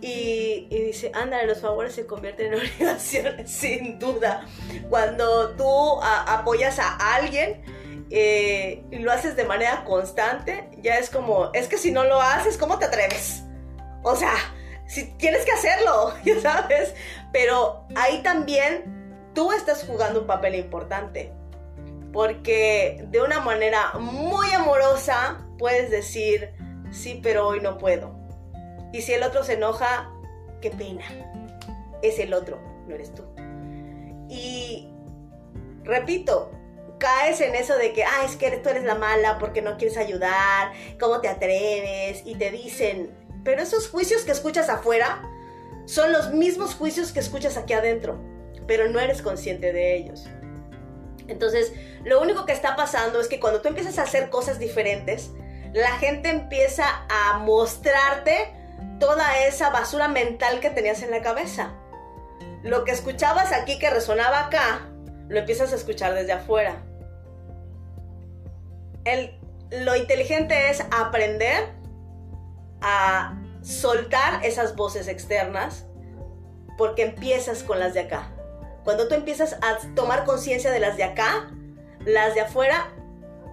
[0.00, 4.44] Y, dice, anda, los favores se convierten en obligaciones, sin duda.
[4.88, 7.62] Cuando tú apoyas a alguien
[8.10, 12.20] eh, y lo haces de manera constante, ya es como, es que si no lo
[12.20, 13.44] haces, ¿cómo te atreves?
[14.02, 14.34] O sea,
[14.86, 16.94] si tienes que hacerlo, ya sabes.
[17.32, 21.32] Pero ahí también tú estás jugando un papel importante.
[22.12, 26.50] Porque de una manera muy amorosa puedes decir,
[26.90, 28.14] sí, pero hoy no puedo.
[28.92, 30.10] Y si el otro se enoja,
[30.60, 31.04] qué pena.
[32.02, 33.24] Es el otro, no eres tú.
[34.28, 34.92] Y
[35.84, 36.50] repito,
[36.98, 39.96] caes en eso de que, ah, es que tú eres la mala porque no quieres
[39.96, 42.22] ayudar, ¿cómo te atreves?
[42.24, 43.10] Y te dicen,
[43.44, 45.22] pero esos juicios que escuchas afuera
[45.84, 48.18] son los mismos juicios que escuchas aquí adentro,
[48.66, 50.26] pero no eres consciente de ellos.
[51.28, 51.72] Entonces,
[52.04, 55.30] lo único que está pasando es que cuando tú empiezas a hacer cosas diferentes,
[55.72, 58.52] la gente empieza a mostrarte
[59.00, 61.74] toda esa basura mental que tenías en la cabeza.
[62.62, 64.88] Lo que escuchabas aquí que resonaba acá,
[65.28, 66.82] lo empiezas a escuchar desde afuera.
[69.70, 71.81] lo inteligente es aprender
[72.82, 75.86] a soltar esas voces externas
[76.76, 78.30] porque empiezas con las de acá.
[78.84, 81.50] Cuando tú empiezas a tomar conciencia de las de acá,
[82.04, 82.88] las de afuera,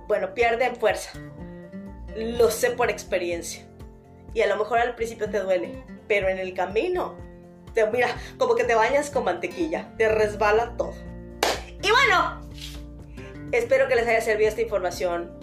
[0.08, 1.12] bueno, pierden fuerza.
[2.16, 3.66] Lo sé por experiencia.
[4.34, 7.16] Y a lo mejor al principio te duele, pero en el camino,
[7.74, 10.94] te, mira, como que te bañas con mantequilla, te resbala todo.
[11.82, 12.42] Y bueno,
[13.52, 15.38] espero que les haya servido esta información.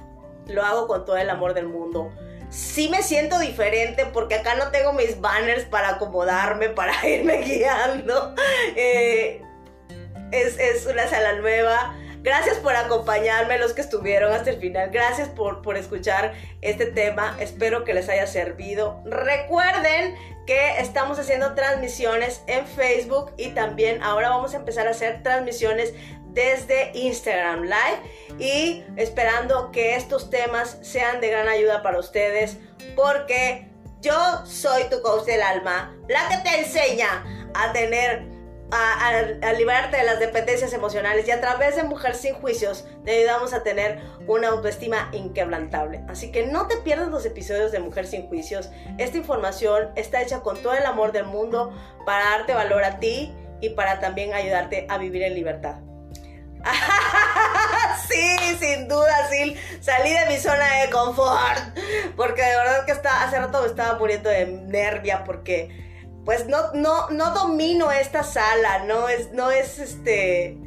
[0.48, 2.10] Lo hago con todo el amor del mundo
[2.50, 8.34] sí me siento diferente porque acá no tengo mis banners para acomodarme, para irme guiando.
[8.76, 9.42] Eh,
[10.32, 11.96] es, una sala nueva.
[12.22, 14.90] Gracias por acompañarme, los que estuvieron hasta el final.
[14.90, 17.36] Gracias por, por escuchar este tema.
[17.38, 19.00] Espero que les haya servido.
[19.04, 25.22] Recuerden que estamos haciendo transmisiones en Facebook y también ahora vamos a empezar a hacer
[25.22, 25.92] transmisiones
[26.36, 32.58] desde Instagram Live y esperando que estos temas sean de gran ayuda para ustedes
[32.94, 33.68] porque
[34.02, 34.14] yo
[34.44, 37.24] soy tu coach del alma, la que te enseña
[37.54, 38.36] a tener
[38.70, 43.54] a, liberarte de las dependencias emocionales y a través de Mujer sin Juicios te ayudamos
[43.54, 46.02] a tener una autoestima inquebrantable.
[46.08, 48.70] Así que no te pierdas los episodios de Mujer sin Juicios.
[48.98, 51.72] Esta información está hecha con todo el amor del mundo
[52.04, 55.76] para darte valor a ti y para también ayudarte a vivir en libertad.
[58.08, 59.56] sí, sin duda, sí.
[59.80, 61.78] Salí de mi zona de confort.
[62.16, 65.84] Porque de verdad que está, hace rato me estaba muriendo de nervia porque
[66.26, 70.58] pues no, no, no domino esta sala, no es, no es este,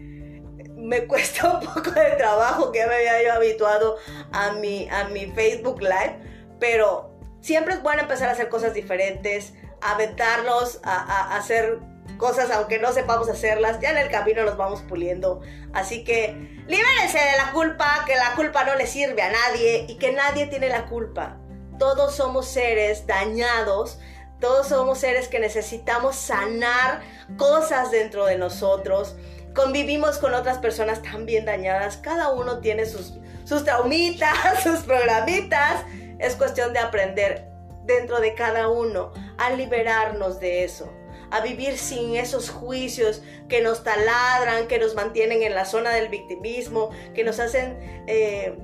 [0.80, 3.98] me cuesta un poco de trabajo que me había yo habituado
[4.32, 6.18] a mi, a mi Facebook Live,
[6.60, 11.80] pero siempre es bueno empezar a hacer cosas diferentes, aventarnos a, a, hacer
[12.18, 15.42] cosas aunque no sepamos hacerlas, ya en el camino nos vamos puliendo.
[15.74, 19.98] Así que libérense de la culpa, que la culpa no le sirve a nadie y
[19.98, 21.38] que nadie tiene la culpa.
[21.78, 24.00] Todos somos seres dañados
[24.40, 27.02] todos somos seres que necesitamos sanar
[27.38, 29.16] cosas dentro de nosotros.
[29.54, 31.98] Convivimos con otras personas también dañadas.
[31.98, 34.34] Cada uno tiene sus, sus traumitas,
[34.64, 35.84] sus programitas.
[36.20, 37.50] Es cuestión de aprender
[37.84, 40.90] dentro de cada uno a liberarnos de eso
[41.32, 46.10] a vivir sin esos juicios que nos taladran, que nos mantienen en la zona del
[46.10, 47.78] victimismo, que nos hacen,
[48.08, 48.58] eh,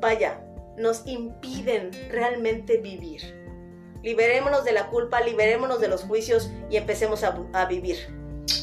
[0.00, 0.40] vaya,
[0.76, 3.46] nos impiden realmente vivir
[4.06, 8.08] liberémonos de la culpa, liberémonos de los juicios y empecemos a, vivir.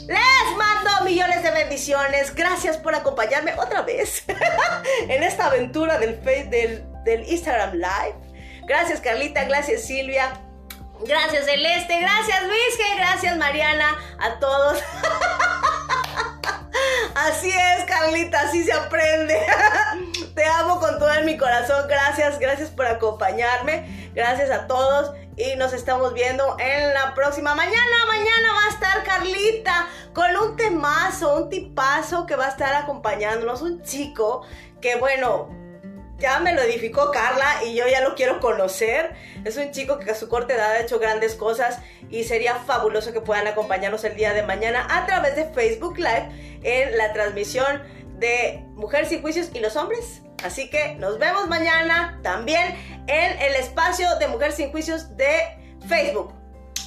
[0.08, 2.34] Les mando millones de bendiciones.
[2.34, 4.24] Gracias por acompañarme otra vez
[5.10, 8.16] en esta aventura del, del, del Instagram Live.
[8.66, 10.32] Gracias Carlita, gracias Silvia.
[11.06, 14.82] Gracias Celeste, gracias Luis, gracias Mariana, a todos.
[17.16, 19.39] Así es, Carlita, así se aprende.
[20.36, 21.88] Te amo con todo mi corazón.
[21.88, 24.12] Gracias, gracias por acompañarme.
[24.16, 27.56] Gracias a todos y nos estamos viendo en la próxima.
[27.56, 32.74] Mañana, mañana va a estar Carlita con un temazo, un tipazo que va a estar
[32.74, 34.45] acompañándonos, un chico
[34.82, 35.62] que bueno,
[36.24, 39.11] ya me lo edificó Carla y yo ya lo quiero conocer.
[39.43, 43.11] Es un chico que a su corta edad ha hecho grandes cosas y sería fabuloso
[43.11, 47.84] que puedan acompañarnos el día de mañana a través de Facebook Live en la transmisión
[48.19, 50.21] de Mujeres y Juicios y los Hombres.
[50.45, 52.74] Así que nos vemos mañana también
[53.07, 55.41] en el espacio de Mujeres sin Juicios de
[55.89, 56.34] Facebook.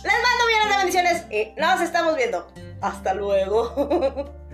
[0.03, 2.51] Les mando millones de bendiciones y nos estamos viendo.
[2.81, 4.35] Hasta luego.